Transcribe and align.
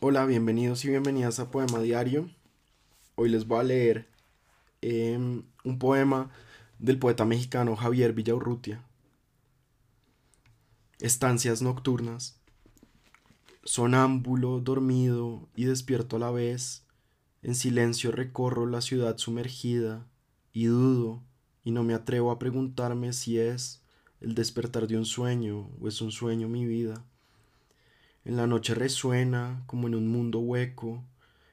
Hola, 0.00 0.26
bienvenidos 0.26 0.84
y 0.84 0.90
bienvenidas 0.90 1.40
a 1.40 1.50
Poema 1.50 1.80
Diario. 1.80 2.30
Hoy 3.16 3.30
les 3.30 3.48
voy 3.48 3.58
a 3.58 3.62
leer 3.64 4.08
em, 4.80 5.42
un 5.64 5.80
poema 5.80 6.30
del 6.78 7.00
poeta 7.00 7.24
mexicano 7.24 7.74
Javier 7.74 8.12
Villaurrutia. 8.12 8.86
Estancias 11.00 11.62
nocturnas. 11.62 12.40
Sonámbulo, 13.64 14.60
dormido 14.60 15.48
y 15.56 15.64
despierto 15.64 16.14
a 16.14 16.20
la 16.20 16.30
vez, 16.30 16.86
en 17.42 17.56
silencio 17.56 18.12
recorro 18.12 18.66
la 18.66 18.82
ciudad 18.82 19.18
sumergida 19.18 20.06
y 20.52 20.66
dudo 20.66 21.24
y 21.64 21.72
no 21.72 21.82
me 21.82 21.94
atrevo 21.94 22.30
a 22.30 22.38
preguntarme 22.38 23.12
si 23.12 23.40
es 23.40 23.82
el 24.20 24.36
despertar 24.36 24.86
de 24.86 24.96
un 24.96 25.06
sueño 25.06 25.72
o 25.80 25.88
es 25.88 26.00
un 26.00 26.12
sueño 26.12 26.48
mi 26.48 26.66
vida. 26.66 27.04
En 28.28 28.36
la 28.36 28.46
noche 28.46 28.74
resuena, 28.74 29.62
como 29.64 29.88
en 29.88 29.94
un 29.94 30.06
mundo 30.06 30.40
hueco, 30.40 31.02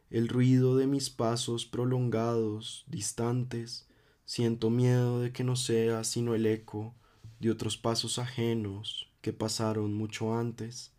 el 0.10 0.28
ruido 0.28 0.76
de 0.76 0.88
mis 0.88 1.10
pasos 1.10 1.66
prolongados, 1.66 2.84
distantes. 2.88 3.88
Siento 4.26 4.70
miedo 4.70 5.22
de 5.22 5.32
que 5.32 5.46
no 5.46 5.56
sea 5.56 6.04
sino 6.04 6.36
el 6.36 6.46
eco 6.46 6.94
de 7.40 7.50
otros 7.50 7.78
pasos 7.78 8.20
ajenos 8.20 9.10
que 9.22 9.32
pasaron 9.32 9.94
mucho 9.94 10.38
antes. 10.38 10.92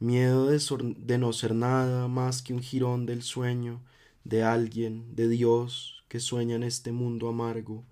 Miedo 0.00 0.50
de, 0.50 0.60
de 0.98 1.16
no 1.16 1.32
ser 1.32 1.54
nada 1.54 2.06
más 2.06 2.42
que 2.42 2.52
un 2.52 2.60
jirón 2.60 3.06
del 3.06 3.22
sueño 3.22 3.80
de 4.24 4.42
alguien, 4.42 5.16
de 5.16 5.28
Dios, 5.28 6.04
que 6.08 6.20
sueña 6.20 6.56
en 6.56 6.62
este 6.62 6.92
mundo 6.92 7.30
amargo. 7.30 7.86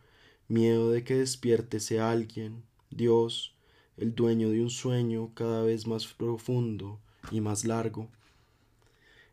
Miedo 0.46 0.90
de 0.90 1.04
que 1.04 1.14
despierte 1.14 1.78
ese 1.78 2.00
alguien, 2.00 2.64
Dios, 2.90 3.56
el 4.02 4.16
dueño 4.16 4.50
de 4.50 4.60
un 4.60 4.68
sueño 4.68 5.30
cada 5.34 5.62
vez 5.62 5.86
más 5.86 6.08
profundo 6.08 6.98
y 7.30 7.40
más 7.40 7.64
largo. 7.64 8.08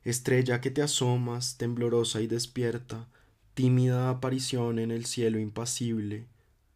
Estrella 0.03 0.61
que 0.61 0.69
te 0.69 0.83
asomas, 0.83 1.57
temblorosa 1.57 2.21
y 2.21 2.27
despierta, 2.27 3.07
tímida 3.55 4.11
aparición 4.11 4.77
en 4.77 4.91
el 4.91 5.07
cielo 5.07 5.39
impasible, 5.39 6.27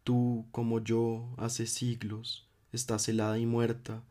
tú, 0.03 0.47
como 0.51 0.83
yo, 0.83 1.29
hace 1.37 1.67
siglos, 1.67 2.47
estás 2.71 3.07
helada 3.07 3.37
y 3.37 3.45
muerta, 3.45 4.01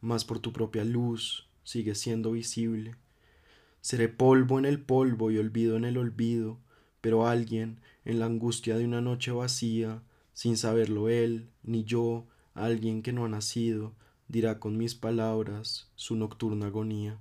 mas 0.00 0.24
por 0.24 0.38
tu 0.38 0.52
propia 0.52 0.84
luz 0.84 1.48
sigues 1.64 1.98
siendo 1.98 2.30
visible. 2.30 2.94
Seré 3.80 4.08
polvo 4.08 4.60
en 4.60 4.64
el 4.64 4.80
polvo 4.80 5.32
y 5.32 5.38
olvido 5.38 5.76
en 5.76 5.84
el 5.84 5.98
olvido, 5.98 6.60
pero 7.00 7.26
alguien, 7.26 7.80
en 8.04 8.20
la 8.20 8.26
angustia 8.26 8.78
de 8.78 8.84
una 8.84 9.00
noche 9.00 9.32
vacía, 9.32 10.02
sin 10.34 10.56
saberlo 10.56 11.08
él, 11.08 11.48
ni 11.64 11.82
yo, 11.82 12.28
alguien 12.54 13.02
que 13.02 13.12
no 13.12 13.24
ha 13.24 13.28
nacido, 13.28 13.92
dirá 14.28 14.58
con 14.58 14.76
mis 14.76 14.94
palabras 14.94 15.90
su 15.96 16.16
nocturna 16.16 16.66
agonía. 16.66 17.18